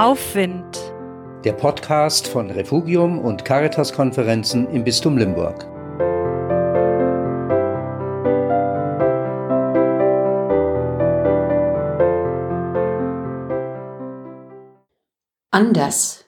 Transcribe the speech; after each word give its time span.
Aufwind. 0.00 0.78
Der 1.44 1.52
Podcast 1.52 2.26
von 2.26 2.50
Refugium 2.50 3.18
und 3.18 3.44
Caritas-Konferenzen 3.44 4.66
im 4.70 4.82
Bistum 4.82 5.18
Limburg. 5.18 5.66
Anders. 15.50 16.24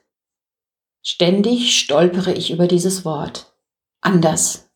Ständig 1.01 1.75
stolpere 1.75 2.31
ich 2.31 2.51
über 2.51 2.67
dieses 2.67 3.03
Wort. 3.05 3.57
Anders. 4.01 4.69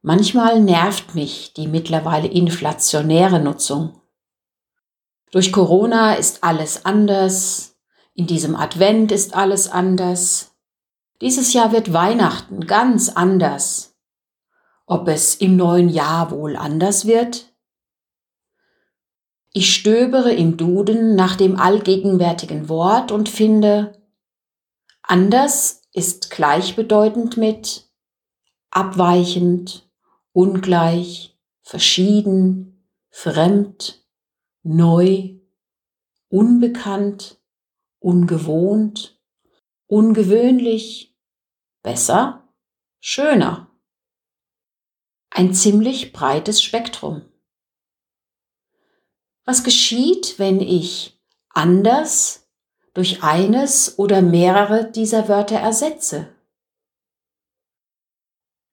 Manchmal 0.00 0.62
nervt 0.62 1.14
mich 1.14 1.52
die 1.52 1.68
mittlerweile 1.68 2.28
inflationäre 2.28 3.38
Nutzung 3.38 3.99
durch 5.30 5.52
Corona 5.52 6.14
ist 6.14 6.42
alles 6.42 6.84
anders. 6.84 7.76
In 8.14 8.26
diesem 8.26 8.56
Advent 8.56 9.12
ist 9.12 9.34
alles 9.34 9.70
anders. 9.70 10.56
Dieses 11.20 11.52
Jahr 11.52 11.72
wird 11.72 11.92
Weihnachten 11.92 12.66
ganz 12.66 13.10
anders. 13.10 13.96
Ob 14.86 15.06
es 15.08 15.36
im 15.36 15.56
neuen 15.56 15.88
Jahr 15.88 16.30
wohl 16.30 16.56
anders 16.56 17.06
wird? 17.06 17.52
Ich 19.52 19.74
stöbere 19.74 20.32
im 20.32 20.56
Duden 20.56 21.14
nach 21.16 21.36
dem 21.36 21.58
allgegenwärtigen 21.58 22.68
Wort 22.68 23.12
und 23.12 23.28
finde, 23.28 24.00
anders 25.02 25.82
ist 25.92 26.30
gleichbedeutend 26.30 27.36
mit 27.36 27.88
abweichend, 28.70 29.90
ungleich, 30.32 31.36
verschieden, 31.62 32.86
fremd, 33.10 33.99
neu, 34.62 35.38
unbekannt, 36.28 37.40
ungewohnt, 37.98 39.20
ungewöhnlich, 39.86 41.16
besser, 41.82 42.48
schöner. 43.00 43.70
Ein 45.30 45.54
ziemlich 45.54 46.12
breites 46.12 46.62
Spektrum. 46.62 47.22
Was 49.44 49.64
geschieht, 49.64 50.38
wenn 50.38 50.60
ich 50.60 51.20
anders 51.48 52.48
durch 52.94 53.22
eines 53.22 53.98
oder 53.98 54.22
mehrere 54.22 54.90
dieser 54.90 55.28
Wörter 55.28 55.56
ersetze? 55.56 56.34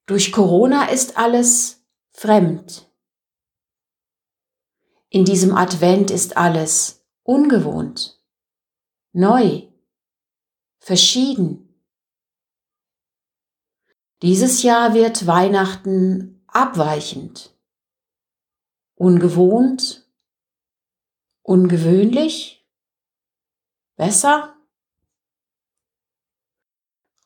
Durch 0.07 0.31
Corona 0.31 0.85
ist 0.85 1.17
alles 1.17 1.85
fremd, 2.13 2.86
in 5.09 5.25
diesem 5.25 5.55
Advent 5.55 6.11
ist 6.11 6.37
alles 6.37 7.05
ungewohnt, 7.23 8.21
neu, 9.13 9.67
verschieden. 10.79 11.81
Dieses 14.21 14.63
Jahr 14.63 14.93
wird 14.93 15.27
Weihnachten 15.27 16.43
abweichend, 16.47 17.55
ungewohnt, 18.95 20.09
ungewöhnlich, 21.43 22.67
besser? 23.95 24.55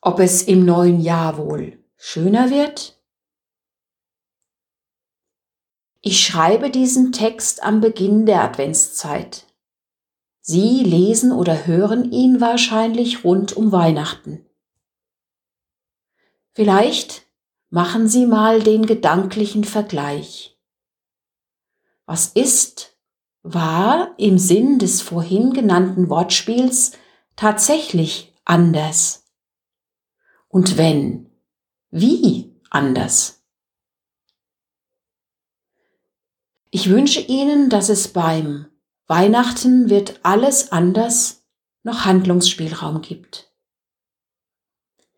Ob 0.00 0.18
es 0.18 0.42
im 0.42 0.64
neuen 0.64 1.00
Jahr 1.00 1.38
wohl 1.38 1.82
schöner 1.96 2.50
wird? 2.50 3.01
Ich 6.04 6.26
schreibe 6.26 6.68
diesen 6.68 7.12
Text 7.12 7.62
am 7.62 7.80
Beginn 7.80 8.26
der 8.26 8.42
Adventszeit. 8.42 9.46
Sie 10.40 10.82
lesen 10.82 11.30
oder 11.30 11.64
hören 11.66 12.10
ihn 12.10 12.40
wahrscheinlich 12.40 13.22
rund 13.22 13.56
um 13.56 13.70
Weihnachten. 13.70 14.44
Vielleicht 16.54 17.22
machen 17.70 18.08
Sie 18.08 18.26
mal 18.26 18.60
den 18.60 18.84
gedanklichen 18.84 19.62
Vergleich. 19.62 20.58
Was 22.04 22.26
ist, 22.26 22.98
war 23.44 24.12
im 24.18 24.38
Sinn 24.38 24.80
des 24.80 25.00
vorhin 25.02 25.52
genannten 25.52 26.10
Wortspiels 26.10 26.92
tatsächlich 27.36 28.34
anders? 28.44 29.30
Und 30.48 30.76
wenn, 30.76 31.30
wie 31.90 32.60
anders? 32.70 33.41
Ich 36.74 36.88
wünsche 36.88 37.20
Ihnen, 37.20 37.68
dass 37.68 37.90
es 37.90 38.08
beim 38.08 38.64
Weihnachten 39.06 39.90
wird 39.90 40.20
alles 40.22 40.72
anders 40.72 41.44
noch 41.82 42.06
Handlungsspielraum 42.06 43.02
gibt. 43.02 43.52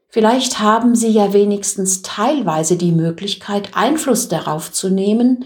Vielleicht 0.08 0.58
haben 0.58 0.96
Sie 0.96 1.10
ja 1.10 1.32
wenigstens 1.32 2.02
teilweise 2.02 2.76
die 2.76 2.90
Möglichkeit, 2.90 3.76
Einfluss 3.76 4.26
darauf 4.26 4.72
zu 4.72 4.90
nehmen, 4.90 5.44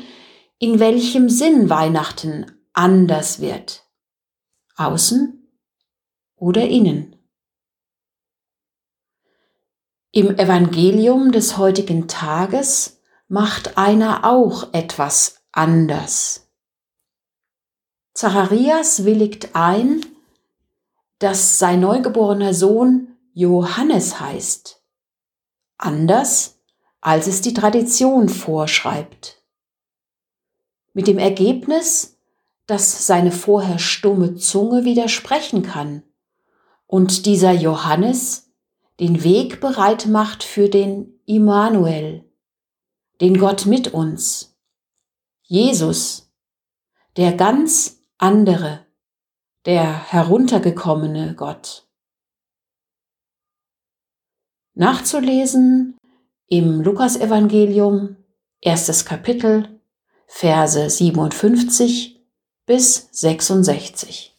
in 0.58 0.80
welchem 0.80 1.28
Sinn 1.28 1.68
Weihnachten 1.68 2.46
anders 2.72 3.42
wird. 3.42 3.84
Außen 4.76 5.46
oder 6.36 6.66
innen. 6.66 7.16
Im 10.10 10.38
Evangelium 10.38 11.32
des 11.32 11.58
heutigen 11.58 12.08
Tages 12.08 13.02
macht 13.28 13.76
einer 13.76 14.24
auch 14.24 14.72
etwas 14.72 15.37
anders. 15.58 16.48
Zacharias 18.14 19.04
willigt 19.04 19.56
ein, 19.56 20.06
dass 21.18 21.58
sein 21.58 21.80
neugeborener 21.80 22.54
Sohn 22.54 23.16
Johannes 23.34 24.20
heißt, 24.20 24.80
anders 25.76 26.60
als 27.00 27.26
es 27.26 27.40
die 27.40 27.54
Tradition 27.54 28.28
vorschreibt. 28.28 29.42
Mit 30.92 31.08
dem 31.08 31.18
Ergebnis, 31.18 32.18
dass 32.66 33.08
seine 33.08 33.32
vorher 33.32 33.80
stumme 33.80 34.36
Zunge 34.36 34.84
widersprechen 34.84 35.64
kann 35.64 36.04
und 36.86 37.26
dieser 37.26 37.52
Johannes 37.52 38.52
den 39.00 39.24
Weg 39.24 39.60
bereit 39.60 40.06
macht 40.06 40.44
für 40.44 40.68
den 40.68 41.18
Immanuel, 41.26 42.24
den 43.20 43.38
Gott 43.38 43.66
mit 43.66 43.88
uns, 43.92 44.57
Jesus, 45.50 46.30
der 47.16 47.32
ganz 47.32 48.02
andere, 48.18 48.84
der 49.64 50.12
heruntergekommene 50.12 51.34
Gott. 51.36 51.88
Nachzulesen 54.74 55.96
im 56.48 56.82
Lukasevangelium, 56.82 58.16
erstes 58.60 59.06
Kapitel, 59.06 59.80
Verse 60.26 60.90
57 60.90 62.22
bis 62.66 63.08
66. 63.12 64.37